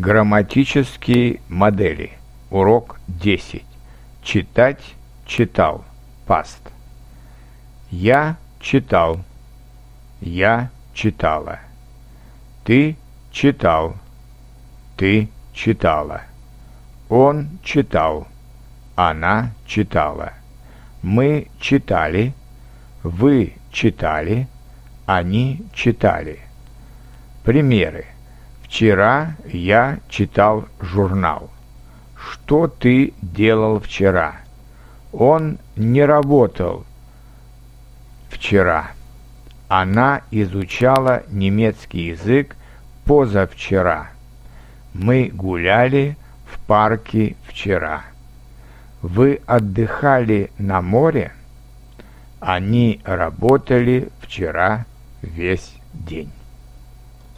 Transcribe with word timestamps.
Грамматические 0.00 1.40
модели. 1.48 2.12
Урок 2.52 3.00
10. 3.08 3.64
Читать, 4.22 4.80
читал. 5.26 5.84
Паст. 6.24 6.60
Я 7.90 8.36
читал. 8.60 9.24
Я 10.20 10.70
читала. 10.94 11.58
Ты 12.62 12.96
читал. 13.32 13.96
Ты 14.96 15.28
читала. 15.52 16.22
Он 17.08 17.58
читал. 17.64 18.28
Она 18.94 19.50
читала. 19.66 20.32
Мы 21.02 21.48
читали. 21.58 22.34
Вы 23.02 23.54
читали. 23.72 24.46
Они 25.06 25.66
читали. 25.74 26.38
Примеры. 27.42 28.06
Вчера 28.68 29.34
я 29.46 29.98
читал 30.10 30.66
журнал. 30.78 31.48
Что 32.14 32.68
ты 32.68 33.14
делал 33.22 33.80
вчера? 33.80 34.36
Он 35.10 35.58
не 35.74 36.04
работал 36.04 36.84
вчера. 38.28 38.90
Она 39.68 40.20
изучала 40.30 41.22
немецкий 41.30 42.08
язык 42.08 42.56
позавчера. 43.06 44.10
Мы 44.92 45.30
гуляли 45.32 46.18
в 46.44 46.58
парке 46.66 47.36
вчера. 47.46 48.02
Вы 49.00 49.40
отдыхали 49.46 50.50
на 50.58 50.82
море? 50.82 51.32
Они 52.38 53.00
работали 53.04 54.10
вчера 54.20 54.84
весь 55.22 55.74
день. 55.94 56.30